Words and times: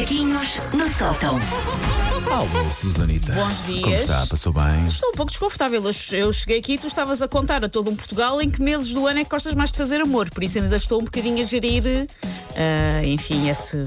Macaquinhos 0.00 0.62
no 0.72 0.88
sótão. 0.88 1.38
Alô, 2.32 2.70
Susanita. 2.70 3.34
Bons 3.34 3.66
dias. 3.66 3.82
Como 3.82 3.94
está? 3.94 4.26
Passou 4.26 4.50
bem? 4.50 4.86
Estou 4.86 5.10
um 5.10 5.12
pouco 5.12 5.30
desconfortável. 5.30 5.82
Eu, 6.12 6.32
cheguei 6.32 6.58
aqui 6.58 6.72
e 6.74 6.78
tu 6.78 6.86
estavas 6.86 7.20
a 7.20 7.28
contar 7.28 7.62
a 7.62 7.68
todo 7.68 7.90
um 7.90 7.94
Portugal 7.96 8.40
em 8.40 8.48
que 8.48 8.62
meses 8.62 8.94
do 8.94 9.06
ano 9.06 9.20
é 9.20 9.24
que 9.24 9.30
gostas 9.30 9.52
mais 9.52 9.70
de 9.70 9.76
fazer 9.76 10.00
amor. 10.00 10.30
Por 10.30 10.42
isso 10.42 10.58
ainda 10.58 10.74
estou 10.74 11.02
um 11.02 11.04
bocadinho 11.04 11.38
a 11.40 11.42
gerir, 11.42 12.06
ah, 12.56 13.02
enfim, 13.04 13.50
esse. 13.50 13.84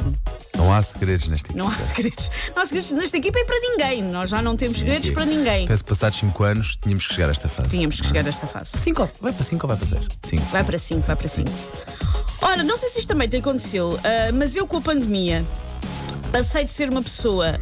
Não 0.55 0.71
há 0.71 0.83
segredos 0.83 1.27
nesta 1.29 1.47
equipa. 1.47 1.63
Não 1.63 1.67
há 1.67 1.75
segredos. 1.75 2.31
Não 2.55 2.61
há 2.61 2.65
segredos 2.65 2.91
nesta 2.91 3.17
equipa 3.17 3.39
e 3.39 3.45
para 3.45 3.59
ninguém. 3.59 4.03
Nós 4.03 4.29
já 4.29 4.39
não 4.39 4.55
temos 4.55 4.77
segredos 4.77 5.09
para 5.09 5.25
ninguém. 5.25 5.67
Penso 5.67 5.83
que 5.83 5.89
passados 5.89 6.19
5 6.19 6.43
anos 6.43 6.77
tínhamos 6.77 7.07
que 7.07 7.13
chegar 7.15 7.29
a 7.29 7.31
esta 7.31 7.49
fase. 7.49 7.69
Tínhamos 7.69 7.99
que 7.99 8.05
chegar 8.05 8.23
a 8.23 8.29
esta 8.29 8.45
fase. 8.45 8.77
5 8.77 9.09
vai 9.19 9.33
para 9.33 9.43
5 9.43 9.65
ou 9.65 9.67
vai 9.67 9.77
para 9.77 9.87
6? 9.87 10.07
5. 10.21 10.43
Vai 10.51 10.63
para 10.63 10.77
5, 10.77 11.01
vai 11.01 11.15
para 11.15 11.27
5. 11.27 11.51
Ora, 12.39 12.61
não 12.61 12.77
sei 12.77 12.89
se 12.89 12.99
isto 12.99 13.07
também 13.07 13.27
te 13.27 13.37
aconteceu, 13.37 13.99
ah, 14.03 14.31
mas 14.31 14.55
eu 14.55 14.67
com 14.67 14.77
a 14.77 14.81
pandemia 14.81 15.43
de 16.41 16.71
ser 16.71 16.89
uma 16.89 17.01
pessoa 17.01 17.59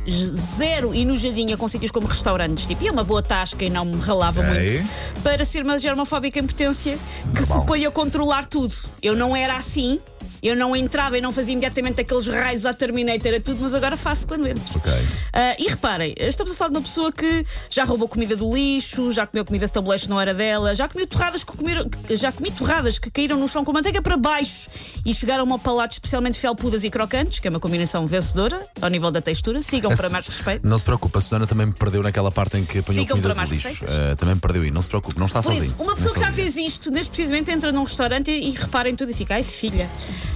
zero 0.57 0.93
enojadinha 0.93 1.57
com 1.57 1.67
sítios 1.67 1.91
como 1.91 2.07
restaurantes, 2.07 2.66
tipo, 2.66 2.84
ia 2.84 2.91
uma 2.91 3.03
boa 3.03 3.21
tasca 3.21 3.66
e 3.66 3.70
não 3.70 3.84
me 3.85 3.99
ralava 3.99 4.41
Ok. 4.41 4.53
muito, 4.53 5.21
para 5.21 5.44
ser 5.44 5.63
uma 5.63 5.77
germofóbica 5.77 6.39
em 6.39 6.47
potência 6.47 6.97
que 7.34 7.41
Normal. 7.41 7.59
se 7.61 7.66
põe 7.67 7.85
a 7.85 7.91
controlar 7.91 8.45
tudo. 8.45 8.73
Eu 9.02 9.16
não 9.16 9.35
era 9.35 9.57
assim. 9.57 9.99
Eu 10.41 10.55
não 10.55 10.76
entrava 10.76 11.18
e 11.18 11.22
não 11.22 11.31
fazia 11.31 11.54
imediatamente 11.54 12.02
aqueles 12.02 12.27
raios 12.27 12.66
à 12.66 12.73
Terminator 12.73 13.34
a 13.36 13.40
tudo, 13.40 13.59
mas 13.62 13.76
agora 13.76 13.95
faço 13.95 14.26
quando 14.26 14.48
entro. 14.48 14.64
Ok. 14.76 14.91
Ah, 15.34 15.55
e 15.59 15.67
reparem, 15.67 16.16
estamos 16.17 16.54
a 16.54 16.55
falar 16.55 16.70
de 16.72 16.77
uma 16.77 16.81
pessoa 16.81 17.12
que 17.12 17.45
já 17.70 17.84
roubou 17.84 18.08
comida 18.08 18.36
do 18.36 18.52
lixo, 18.54 19.12
já 19.12 19.27
comeu 19.27 19.45
comida 19.45 19.67
de 19.67 19.72
tabuleiros 19.72 20.04
que 20.04 20.09
não 20.09 20.20
era 20.20 20.34
dela, 20.34 20.73
já 20.73 20.88
comeu 20.88 21.05
torradas 21.05 21.44
que 21.44 21.55
comeram, 21.55 21.88
já 22.09 22.31
comi 22.31 22.52
torradas 22.52 22.98
que 22.98 23.12
caíram 23.12 23.38
no 23.38 23.48
chão 23.48 23.64
com 23.64 23.72
manteiga 23.72 24.02
para 24.02 24.17
baixo 24.17 24.67
e 25.05 25.14
chegaram 25.14 25.52
ao 25.52 25.59
palato 25.59 25.94
especialmente 25.94 26.39
felpudas 26.39 26.84
e 26.84 26.89
crocantes, 26.89 27.39
que 27.39 27.47
é 27.47 27.50
uma 27.50 27.59
combinação 27.59 28.08
vencedora 28.08 28.67
ao 28.81 28.89
nível 28.89 29.12
da 29.12 29.22
textura. 29.22 29.62
Sigam 29.62 29.95
para 29.95 30.09
mais 30.09 30.25
respeito. 30.28 30.67
Não 30.67 30.78
se 30.78 30.84
preocupe, 30.84 31.17
a 31.17 31.22
Susana 31.22 31.45
também 31.45 31.67
me 31.67 31.73
perdeu 31.73 32.02
naquela 32.02 32.31
parte 32.31 32.58
em 32.58 32.66
que 32.66 32.80
apanhou 32.80 33.03
Ficam 33.03 33.17
comida 33.17 33.36
para 33.36 33.45
do 33.45 33.50
mais 33.50 33.50
lixo. 33.52 33.86
Eh, 33.88 34.16
também 34.16 34.36
me 34.36 34.42
perdeu 34.42 34.64
aí, 34.64 34.72
não 34.72 34.81
se 34.81 34.88
preocupe, 34.88 35.19
não 35.19 35.28
está 35.28 35.42
Por 35.44 35.53
sozinho. 35.53 35.66
isso, 35.66 35.75
uma 35.81 35.94
pessoa 35.94 36.14
que 36.14 36.19
já 36.19 36.31
fez 36.31 36.58
isto, 36.58 36.89
neste 36.89 37.12
precisamente 37.12 37.52
entra 37.52 37.72
num 37.72 37.84
restaurante 37.84 38.31
e, 38.31 38.50
e 38.50 38.52
reparem 38.52 38.95
tudo 38.95 39.12
e 39.12 39.14
fica, 39.14 39.36
ai 39.36 39.44
filha. 39.44 39.89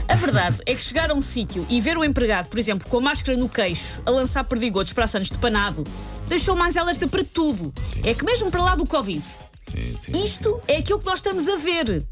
A 0.07 0.15
verdade 0.15 0.57
é 0.65 0.73
que 0.75 0.81
chegar 0.81 1.09
a 1.09 1.13
um 1.13 1.21
sítio 1.21 1.65
e 1.69 1.81
ver 1.81 1.97
o 1.97 2.03
empregado, 2.03 2.47
por 2.47 2.59
exemplo, 2.59 2.87
com 2.89 2.97
a 2.97 3.01
máscara 3.01 3.37
no 3.37 3.49
queixo, 3.49 4.01
a 4.05 4.11
lançar 4.11 4.43
perdigotos 4.43 4.93
para 4.93 5.05
anos 5.15 5.29
de 5.29 5.37
panado, 5.37 5.83
deixou 6.27 6.55
mais 6.55 6.77
alerta 6.77 7.07
para 7.07 7.23
tudo. 7.23 7.73
É 8.03 8.13
que 8.13 8.23
mesmo 8.23 8.51
para 8.51 8.61
lá 8.61 8.75
do 8.75 8.85
Covid, 8.85 9.21
Sim, 9.21 9.95
sim, 9.99 10.23
isto 10.23 10.59
é 10.67 10.77
aquilo 10.77 10.99
que 10.99 11.05
nós 11.05 11.19
estamos 11.19 11.47
a 11.47 11.57
ver. 11.57 12.05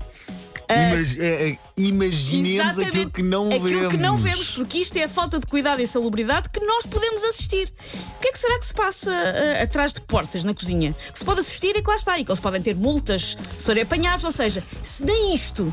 Imag- 0.70 1.20
é- 1.22 1.50
é- 1.50 1.58
imaginemos 1.78 2.80
aquilo 2.80 3.10
que 3.12 3.22
não 3.22 3.48
aquilo 3.48 3.64
vemos. 3.70 3.92
que 3.92 3.98
não 3.98 4.18
vemos, 4.18 4.48
porque 4.52 4.78
isto 4.80 4.98
é 4.98 5.04
a 5.04 5.10
falta 5.10 5.38
de 5.40 5.46
cuidado 5.46 5.82
e 5.82 5.86
salubridade 5.86 6.50
que 6.50 6.60
nós 6.62 6.86
podemos 6.86 7.22
assistir. 7.24 7.72
O 8.18 8.20
que 8.22 8.30
é 8.30 8.32
que 8.32 8.40
será 8.40 8.58
que 8.58 8.66
se 8.66 8.74
passa 8.74 9.12
ah, 9.12 9.64
atrás 9.64 9.94
de 9.94 10.02
portas 10.02 10.44
na 10.44 10.54
cozinha? 10.54 10.96
Que 11.12 11.20
se 11.20 11.26
pode 11.26 11.42
assistir 11.42 11.76
e 11.76 11.82
que 11.82 11.88
lá 11.90 11.96
está, 11.96 12.18
e 12.18 12.24
que 12.24 12.32
eles 12.32 12.40
podem 12.40 12.62
ter 12.62 12.76
multas 12.76 13.38
se 13.58 13.66
forem 13.66 13.84
apanhados, 13.84 14.24
ou 14.24 14.32
seja, 14.32 14.64
se 14.82 15.04
nem 15.04 15.36
isto, 15.36 15.72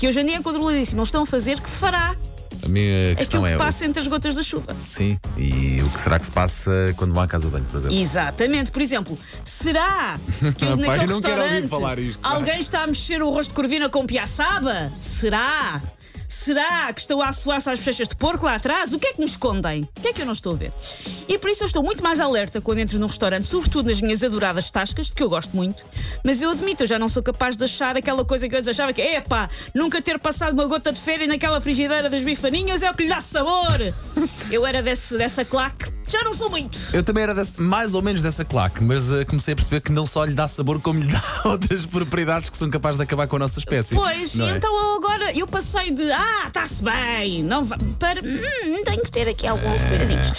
que 0.00 0.08
hoje 0.08 0.18
em 0.18 0.24
dia 0.24 0.36
é 0.38 0.42
controladíssimo, 0.42 1.00
eles 1.00 1.08
estão 1.08 1.22
a 1.24 1.26
fazer, 1.26 1.60
que 1.60 1.68
fará 1.68 2.16
A 2.64 2.68
minha 2.68 3.14
questão 3.16 3.40
aquilo 3.40 3.44
que 3.44 3.62
é. 3.62 3.66
passa 3.66 3.84
entre 3.84 4.00
as 4.00 4.06
gotas 4.06 4.34
da 4.34 4.42
chuva. 4.42 4.74
Sim, 4.86 5.18
e 5.36 5.82
o 5.82 5.90
que 5.90 6.00
será 6.00 6.18
que 6.18 6.24
se 6.24 6.32
passa 6.32 6.94
quando 6.96 7.12
vão 7.12 7.22
à 7.22 7.28
casa 7.28 7.44
de 7.46 7.52
banho, 7.52 7.66
por 7.66 7.76
exemplo? 7.76 7.98
Exatamente, 7.98 8.72
por 8.72 8.80
exemplo, 8.80 9.18
será 9.44 10.18
que 10.56 10.64
naquele 10.64 11.04
eu 11.04 11.06
não 11.06 11.20
quero 11.20 11.42
ouvir 11.42 11.68
falar 11.68 11.98
isto, 11.98 12.26
alguém 12.26 12.58
está 12.60 12.84
a 12.84 12.86
mexer 12.86 13.22
o 13.22 13.28
rosto 13.28 13.50
de 13.50 13.54
corvina 13.54 13.90
com 13.90 14.06
piaçaba? 14.06 14.90
Será? 14.98 15.82
Será 16.30 16.92
que 16.92 17.00
estão 17.00 17.20
a 17.20 17.28
assoar-se 17.28 17.68
às 17.68 17.78
bochechas 17.80 18.06
de 18.06 18.14
porco 18.14 18.46
lá 18.46 18.54
atrás? 18.54 18.92
O 18.92 19.00
que 19.00 19.08
é 19.08 19.12
que 19.12 19.18
me 19.18 19.26
escondem? 19.26 19.82
O 19.82 20.00
que 20.00 20.08
é 20.08 20.12
que 20.12 20.22
eu 20.22 20.24
não 20.24 20.32
estou 20.32 20.52
a 20.52 20.56
ver? 20.56 20.72
E 21.28 21.36
por 21.36 21.50
isso 21.50 21.64
eu 21.64 21.66
estou 21.66 21.82
muito 21.82 22.04
mais 22.04 22.20
alerta 22.20 22.60
quando 22.60 22.78
entro 22.78 23.00
num 23.00 23.08
restaurante, 23.08 23.48
sobretudo 23.48 23.88
nas 23.88 24.00
minhas 24.00 24.22
adoradas 24.22 24.70
tascas, 24.70 25.06
de 25.06 25.12
que 25.12 25.24
eu 25.24 25.28
gosto 25.28 25.54
muito, 25.56 25.84
mas 26.24 26.40
eu 26.40 26.50
admito, 26.50 26.84
eu 26.84 26.86
já 26.86 27.00
não 27.00 27.08
sou 27.08 27.20
capaz 27.20 27.56
de 27.56 27.64
achar 27.64 27.96
aquela 27.96 28.24
coisa 28.24 28.48
que 28.48 28.54
eu 28.54 28.60
achava 28.60 28.92
que 28.92 29.02
é 29.02 29.16
epá, 29.16 29.50
nunca 29.74 30.00
ter 30.00 30.20
passado 30.20 30.52
uma 30.52 30.66
gota 30.66 30.92
de 30.92 31.00
férias 31.00 31.28
naquela 31.28 31.60
frigideira 31.60 32.08
das 32.08 32.22
bifaninhas 32.22 32.80
é 32.80 32.90
o 32.90 32.94
que 32.94 33.02
lhe 33.02 33.08
dá 33.08 33.20
sabor. 33.20 33.78
eu 34.52 34.64
era 34.64 34.80
desse, 34.80 35.18
dessa 35.18 35.44
claque, 35.44 35.90
já 36.10 36.22
não 36.24 36.32
sou 36.32 36.50
muito. 36.50 36.78
Eu 36.92 37.02
também 37.02 37.22
era 37.22 37.34
desse- 37.34 37.60
mais 37.60 37.94
ou 37.94 38.02
menos 38.02 38.20
dessa 38.22 38.44
claque, 38.44 38.82
mas 38.82 39.12
eh, 39.12 39.24
comecei 39.24 39.52
a 39.52 39.56
perceber 39.56 39.80
que 39.80 39.92
não 39.92 40.04
só 40.06 40.24
lhe 40.24 40.34
dá 40.34 40.48
sabor, 40.48 40.80
como 40.80 41.00
lhe 41.00 41.06
dá 41.12 41.22
outras 41.44 41.86
propriedades 41.86 42.50
que 42.50 42.56
são 42.56 42.68
capazes 42.70 42.96
de 42.96 43.02
acabar 43.04 43.26
com 43.28 43.36
a 43.36 43.38
nossa 43.38 43.58
espécie. 43.58 43.94
Pois, 43.94 44.34
não 44.34 44.48
é? 44.48 44.56
então 44.56 44.96
agora 44.96 45.32
eu 45.36 45.46
passei 45.46 45.90
de 45.92 46.10
ah, 46.12 46.44
está-se 46.48 46.82
bem, 46.82 47.42
não 47.42 47.64
va- 47.64 47.78
para 47.98 48.20
hum, 48.20 48.82
tenho 48.84 49.02
que 49.02 49.10
ter 49.10 49.28
aqui 49.28 49.46
alguns 49.46 49.84
cuidadinhos. 49.84 50.30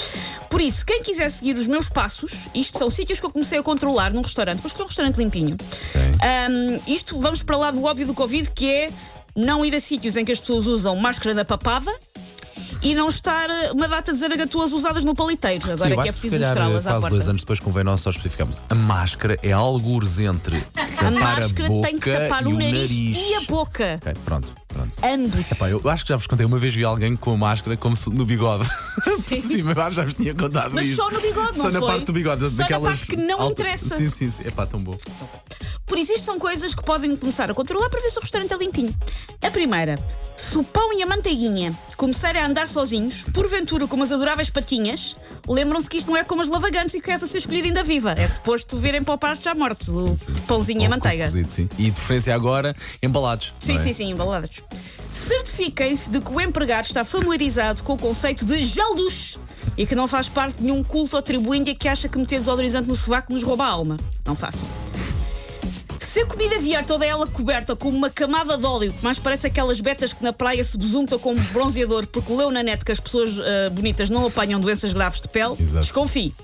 Por 0.50 0.60
isso, 0.60 0.86
quem 0.86 1.02
quiser 1.02 1.30
seguir 1.32 1.56
os 1.58 1.66
meus 1.68 1.88
passos, 1.88 2.48
isto 2.54 2.78
são 2.78 2.90
sítios 2.90 3.20
que 3.20 3.26
eu 3.26 3.32
comecei 3.32 3.58
a 3.60 3.64
controlar 3.64 4.12
num 4.14 4.22
restaurante, 4.22 4.60
mas 4.62 4.74
que 4.74 4.82
é 4.82 4.84
um 4.84 4.88
restaurante 4.88 5.16
limpinho. 5.18 5.56
Hum, 5.96 6.80
isto 6.88 7.20
vamos 7.20 7.42
para 7.44 7.56
lá 7.58 7.72
do 7.72 7.84
óbvio 7.84 8.06
do 8.08 8.14
Covid, 8.14 8.50
que 8.52 8.70
é 8.70 8.90
não 9.36 9.64
ir 9.64 9.74
a 9.74 9.80
sítios 9.80 10.18
em 10.18 10.26
que 10.26 10.32
as 10.32 10.40
pessoas 10.40 10.66
usam 10.66 10.96
máscara 10.98 11.34
na 11.34 11.46
papada. 11.46 11.90
E 12.84 12.96
não 12.96 13.10
estar 13.10 13.48
eh, 13.48 13.72
uma 13.72 13.88
data 13.88 14.12
de 14.12 14.18
zaragatuas 14.20 14.72
usadas 14.72 15.04
no 15.04 15.14
paliteiro. 15.14 15.64
Sim, 15.66 15.72
Agora 15.74 15.90
eu 15.92 16.00
é 16.00 16.04
que 16.04 16.10
é 16.10 16.12
preciso 16.12 16.38
mostrá-las 16.40 16.88
à 16.88 16.90
quase 16.92 17.02
porta. 17.02 17.16
dois 17.16 17.30
anos 17.30 17.42
depois 17.44 17.60
convém 17.60 17.84
nós 17.84 18.00
só 18.02 18.10
especificarmos. 18.10 18.58
A 18.70 18.76
máscara 18.76 19.38
é 19.44 19.52
algures 19.52 20.20
entre 20.20 20.64
A 20.98 21.12
máscara 21.12 21.68
boca 21.70 21.88
tem 21.88 22.00
que 22.00 22.12
tapar 22.12 22.46
o 22.48 22.54
nariz, 22.54 22.72
nariz. 22.92 23.18
e 23.18 23.36
a 23.36 23.42
boca. 23.42 24.00
Ok, 24.02 24.14
pronto, 24.26 24.48
pronto. 24.68 24.90
Ambos. 25.04 25.52
Epá, 25.52 25.70
eu 25.70 25.82
acho 25.90 26.04
que 26.06 26.10
já 26.10 26.16
vos 26.16 26.26
contei, 26.26 26.46
uma 26.46 26.58
vez 26.58 26.74
vi 26.74 26.84
alguém 26.84 27.16
com 27.16 27.34
a 27.34 27.38
máscara 27.38 27.78
como 27.78 27.96
se 27.96 28.10
no 28.10 28.26
bigode. 28.26 28.68
Sim. 29.28 29.42
Sim, 29.48 29.64
mas 29.64 29.94
já 29.96 30.04
vos 30.04 30.14
tinha 30.16 30.34
contado 30.34 30.74
Mas 30.74 30.88
isto. 30.88 30.96
só 31.04 31.12
no 31.12 31.20
bigode, 31.22 31.58
Só 31.58 31.64
não 31.66 31.72
na 31.72 31.80
foi? 31.80 31.88
parte 31.88 32.06
do 32.06 32.14
bigode, 32.14 32.46
Só 32.46 32.52
na 32.52 32.58
daquelas. 32.64 32.98
parte 33.00 33.12
que 33.12 33.16
não 33.18 33.42
alta- 33.42 33.62
interessa. 33.62 33.96
Sim, 33.98 34.10
sim, 34.10 34.32
sim. 34.32 34.48
Epá, 34.48 34.66
tão 34.66 34.80
bom. 34.80 34.98
Por 35.86 35.98
isso, 36.00 36.14
isto 36.14 36.24
são 36.26 36.40
coisas 36.40 36.74
que 36.74 36.84
podem 36.84 37.16
começar 37.16 37.52
a 37.52 37.54
controlar 37.54 37.90
para 37.90 38.00
ver 38.00 38.10
se 38.10 38.18
o 38.18 38.22
restaurante 38.22 38.54
é 38.54 38.58
limpinho. 38.58 38.96
A 39.44 39.52
primeira, 39.52 40.00
se 40.42 40.58
o 40.58 40.64
pão 40.64 40.92
e 40.92 41.04
a 41.04 41.06
manteiguinha 41.06 41.74
começarem 41.96 42.42
a 42.42 42.48
andar 42.48 42.68
sozinhos, 42.68 43.24
porventura 43.32 43.88
com 43.88 43.96
umas 43.96 44.12
adoráveis 44.12 44.50
patinhas, 44.50 45.16
lembram-se 45.48 45.88
que 45.88 45.98
isto 45.98 46.10
não 46.10 46.18
é 46.18 46.24
como 46.24 46.42
as 46.42 46.50
lavagantes 46.50 46.96
e 46.96 47.00
que 47.00 47.12
é 47.12 47.18
para 47.18 47.28
ser 47.28 47.38
escolhido 47.38 47.68
ainda 47.68 47.84
viva. 47.84 48.16
É 48.18 48.28
suposto 48.28 48.78
virem 48.78 49.04
para 49.04 49.14
o 49.14 49.18
pasto 49.20 49.44
já 49.44 49.54
mortos, 49.54 49.88
o 49.90 50.18
pãozinho 50.48 50.82
e 50.82 50.86
a 50.86 50.90
manteiga. 50.90 51.26
cozido, 51.26 51.52
sim. 51.52 51.70
E 51.78 51.86
de 51.86 51.92
preferência 51.92 52.34
agora, 52.34 52.76
embalados. 53.04 53.54
Sim, 53.60 53.76
é? 53.76 53.78
sim, 53.78 53.94
sim, 53.94 54.12
embalados. 54.12 54.50
Certifiquem-se 55.14 56.10
de 56.10 56.20
que 56.20 56.32
o 56.32 56.42
empregado 56.42 56.86
está 56.86 57.06
familiarizado 57.06 57.84
com 57.84 57.94
o 57.94 57.98
conceito 57.98 58.44
de 58.44 58.64
jalduche 58.64 59.38
e 59.78 59.86
que 59.86 59.94
não 59.94 60.08
faz 60.08 60.28
parte 60.28 60.58
de 60.58 60.64
nenhum 60.64 60.84
culto 60.84 61.16
ou 61.16 61.22
tribo 61.22 61.54
índia 61.54 61.76
que 61.76 61.88
acha 61.88 62.10
que 62.10 62.18
meter 62.18 62.40
desodorizante 62.40 62.88
no 62.88 62.96
sovaco 62.96 63.32
nos 63.32 63.44
rouba 63.44 63.66
a 63.66 63.68
alma. 63.68 63.98
Não 64.26 64.36
façam. 64.36 64.68
Se 66.12 66.20
a 66.20 66.26
comida 66.26 66.60
vier 66.60 66.84
toda 66.86 67.06
ela 67.06 67.26
coberta 67.26 67.74
com 67.74 67.88
uma 67.88 68.10
camada 68.10 68.58
de 68.58 68.66
óleo, 68.66 68.92
que 68.92 69.02
mais 69.02 69.18
parece 69.18 69.48
aquelas 69.48 69.80
betas 69.80 70.12
que 70.12 70.22
na 70.22 70.34
praia 70.34 70.62
se 70.62 70.78
besuntam 70.78 71.18
com 71.18 71.34
bronzeador 71.54 72.06
porque 72.06 72.34
leu 72.34 72.52
na 72.52 72.62
net 72.62 72.84
que 72.84 72.92
as 72.92 73.00
pessoas 73.00 73.40
ah, 73.40 73.70
bonitas 73.72 74.10
não 74.10 74.28
apanham 74.28 74.60
doenças 74.60 74.92
graves 74.92 75.22
de 75.22 75.30
pele, 75.30 75.56
Exato. 75.58 75.80
desconfie. 75.86 76.36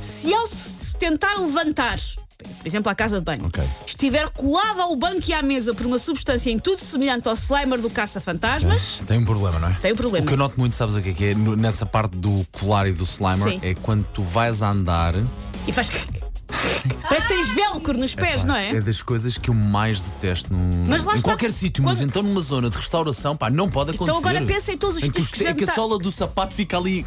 Se 0.00 0.34
ao 0.34 0.44
se 0.48 0.96
tentar 0.96 1.34
levantar, 1.38 1.96
por 2.58 2.66
exemplo, 2.66 2.90
à 2.90 2.96
casa 2.96 3.20
de 3.20 3.24
banho, 3.24 3.46
Ok. 3.46 3.62
estiver 3.86 4.28
colado 4.30 4.80
ao 4.80 4.96
banco 4.96 5.22
e 5.28 5.32
à 5.32 5.40
mesa 5.40 5.72
por 5.72 5.86
uma 5.86 5.98
substância 5.98 6.50
em 6.50 6.58
tudo 6.58 6.78
semelhante 6.80 7.28
ao 7.28 7.34
Slimer 7.34 7.80
do 7.80 7.88
caça-fantasmas, 7.88 9.00
Tem 9.06 9.18
um 9.20 9.24
problema, 9.24 9.60
não 9.60 9.68
é? 9.68 9.72
Tem 9.74 9.92
um 9.92 9.96
problema. 9.96 10.24
O 10.24 10.26
que 10.26 10.34
eu 10.34 10.38
noto 10.38 10.58
muito, 10.58 10.74
sabes 10.74 10.96
o 10.96 11.00
que 11.00 11.10
é 11.10 11.12
que 11.12 11.24
é? 11.26 11.34
Nessa 11.34 11.86
parte 11.86 12.16
do 12.16 12.44
colar 12.50 12.88
e 12.88 12.92
do 12.92 13.04
slimer, 13.04 13.52
Sim. 13.52 13.60
é 13.62 13.72
quando 13.74 14.04
tu 14.12 14.24
vais 14.24 14.62
a 14.62 14.70
andar. 14.70 15.14
e 15.68 15.70
faz. 15.72 15.88
Parece 17.08 17.26
que 17.28 17.34
tens 17.34 17.48
velcro 17.54 17.98
nos 17.98 18.14
pés, 18.14 18.42
pá, 18.42 18.48
não 18.48 18.56
é? 18.56 18.70
É 18.76 18.80
das 18.80 19.02
coisas 19.02 19.36
que 19.38 19.50
eu 19.50 19.54
mais 19.54 20.00
detesto 20.00 20.52
no, 20.52 20.86
Mas 20.88 21.04
lá 21.04 21.12
em 21.12 21.16
está, 21.16 21.28
qualquer 21.30 21.52
sítio, 21.52 21.82
mas 21.84 21.98
quando- 21.98 22.08
então 22.08 22.22
numa 22.22 22.40
zona 22.40 22.70
de 22.70 22.76
restauração, 22.76 23.36
pá, 23.36 23.50
não 23.50 23.68
pode 23.70 23.90
acontecer. 23.92 24.18
Então 24.18 24.30
agora 24.30 24.44
pensa 24.44 24.72
em 24.72 24.78
todos 24.78 24.96
os 24.96 25.02
em 25.02 25.10
que, 25.10 25.20
sítios 25.20 25.32
os- 25.32 25.38
que 25.38 25.48
em 25.48 25.54
que 25.66 25.70
a 25.70 25.74
sola 25.74 25.98
do 25.98 26.10
sapato 26.12 26.54
fica 26.54 26.76
ali. 26.76 27.04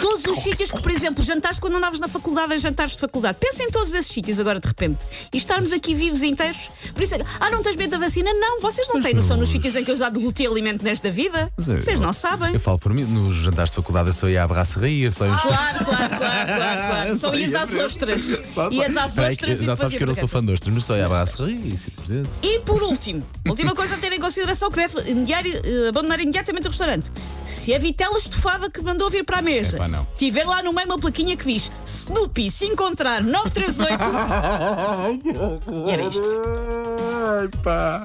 Todos 0.00 0.24
os 0.26 0.38
sítios 0.42 0.70
que, 0.70 0.80
por 0.80 0.92
exemplo, 0.92 1.24
jantaste 1.24 1.60
quando 1.60 1.76
andavas 1.76 1.98
na 1.98 2.06
faculdade 2.08 2.54
em 2.54 2.58
jantares 2.58 2.92
de 2.92 2.98
faculdade. 2.98 3.38
Pensa 3.40 3.64
em 3.64 3.70
todos 3.70 3.92
esses 3.92 4.10
sítios 4.12 4.38
agora 4.38 4.60
de 4.60 4.68
repente. 4.68 5.04
E 5.32 5.36
estarmos 5.36 5.72
aqui 5.72 5.92
vivos 5.94 6.22
e 6.22 6.28
inteiros. 6.28 6.70
Por 6.94 7.02
isso, 7.02 7.14
ah, 7.40 7.50
não 7.50 7.62
tens 7.62 7.74
medo 7.74 7.90
da 7.92 7.98
vacina? 7.98 8.30
Não, 8.34 8.60
vocês 8.60 8.86
não 8.88 9.00
têm 9.00 9.14
noção 9.14 9.36
nos 9.36 9.48
sítios 9.48 9.74
em 9.74 9.84
que 9.84 9.90
eu 9.90 9.96
já 9.96 10.08
derrotei 10.08 10.46
alimento 10.46 10.84
nesta 10.84 11.10
vida. 11.10 11.50
Mas 11.56 11.68
eu- 11.68 11.80
Vocês 11.80 11.98
não 12.00 12.12
sabem. 12.12 12.54
Eu 12.54 12.60
falo 12.60 12.78
por 12.78 12.92
mim, 12.94 13.04
nos 13.04 13.36
jantares 13.36 13.70
de 13.70 13.76
faculdade 13.76 14.08
eu 14.10 14.14
só 14.14 14.28
ia 14.28 14.44
à 14.44 14.46
brasseria, 14.46 15.10
só 15.10 15.24
íamos. 15.26 15.42
Claro, 15.48 15.84
claro, 15.84 16.08
claro, 16.16 16.18
claro, 16.18 16.80
claro. 16.88 17.18
Só 17.18 17.34
ias 17.34 17.52
ia 17.52 17.60
às 17.62 17.74
ostras. 17.74 18.22
Só- 18.54 18.66
às 18.66 19.14
Peraí, 19.14 19.30
ostras 19.32 19.36
que 19.36 19.62
e 19.62 19.66
Já 19.66 19.76
sabes 19.76 19.96
que 19.96 20.02
eu 20.02 20.06
não 20.06 20.14
sou 20.14 20.28
fã 20.28 20.44
de 20.44 20.52
ostras, 20.52 20.74
mas 20.74 20.84
só 20.84 20.96
ia 20.96 21.06
à 21.06 21.08
brasseria 21.08 21.54
e. 21.54 21.74
E 22.46 22.60
por 22.60 22.82
último, 22.82 23.26
última 23.46 23.74
coisa 23.74 23.94
a 23.94 23.98
ter 23.98 24.12
em 24.12 24.20
consideração 24.20 24.70
que 24.70 24.76
deve 24.76 24.98
eh, 24.98 25.88
abandonar 25.88 26.20
imediatamente 26.20 26.66
o 26.66 26.70
restaurante. 26.70 27.10
Se 27.44 27.74
a 27.74 27.78
vitela 27.78 28.18
estufada 28.18 28.70
que 28.70 28.80
mandou 28.82 29.08
vir 29.10 29.24
para 29.24 29.38
a 29.38 29.42
mesa 29.42 29.76
Epá, 29.76 29.88
não. 29.88 30.06
tiver 30.16 30.44
lá 30.44 30.62
no 30.62 30.72
meio 30.72 30.86
uma 30.88 30.98
plaquinha 30.98 31.36
que 31.36 31.44
diz 31.44 31.70
Snoopy, 31.84 32.50
se 32.50 32.66
encontrar 32.66 33.22
938. 33.22 34.04
e 35.86 35.90
era 35.90 36.02
isto. 36.02 36.22
Ai, 37.40 37.48
pá. 37.62 38.04